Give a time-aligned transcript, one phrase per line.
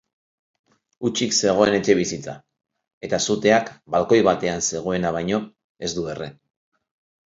[1.07, 2.35] Hutsik zegoen etxebizitza,
[3.09, 5.45] eta suteak balkoi batean zegoena baino
[5.91, 6.37] ez du erre.